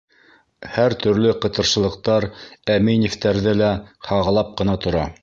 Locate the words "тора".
4.87-5.07